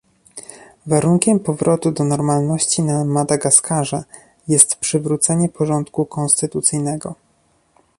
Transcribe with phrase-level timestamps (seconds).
[0.87, 4.03] Warunkiem powrotu do normalności na Madagaskarze
[4.47, 7.15] jest przywrócenie porządku konstytucyjnego